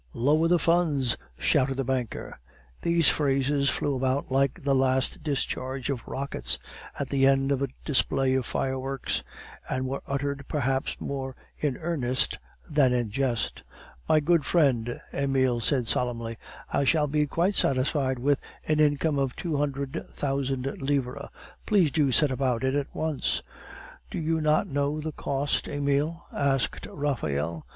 "Lower 0.15 0.47
the 0.47 0.57
funds!" 0.57 1.15
shouted 1.37 1.75
the 1.77 1.83
banker. 1.83 2.39
These 2.81 3.09
phrases 3.09 3.69
flew 3.69 3.95
about 3.95 4.31
like 4.31 4.63
the 4.63 4.73
last 4.73 5.21
discharge 5.21 5.91
of 5.91 6.07
rockets 6.07 6.57
at 6.99 7.09
the 7.09 7.27
end 7.27 7.51
of 7.51 7.61
a 7.61 7.67
display 7.85 8.33
of 8.33 8.43
fireworks; 8.47 9.21
and 9.69 9.85
were 9.87 10.01
uttered, 10.07 10.45
perhaps, 10.47 10.99
more 10.99 11.35
in 11.59 11.77
earnest 11.77 12.39
than 12.67 12.93
in 12.93 13.11
jest. 13.11 13.61
"My 14.09 14.19
good 14.19 14.43
friend," 14.43 14.99
Emile 15.13 15.59
said 15.59 15.87
solemnly, 15.87 16.35
"I 16.73 16.83
shall 16.83 17.05
be 17.05 17.27
quite 17.27 17.53
satisfied 17.53 18.17
with 18.17 18.41
an 18.67 18.79
income 18.79 19.19
of 19.19 19.35
two 19.35 19.57
hundred 19.57 20.03
thousand 20.09 20.65
livres. 20.81 21.27
Please 21.67 21.91
to 21.91 22.11
set 22.11 22.31
about 22.31 22.63
it 22.63 22.73
at 22.73 22.87
once." 22.95 23.43
"Do 24.09 24.17
you 24.17 24.41
not 24.41 24.65
know 24.65 24.99
the 24.99 25.11
cost, 25.11 25.67
Emile?" 25.67 26.25
asked 26.33 26.87
Raphael. 26.89 27.67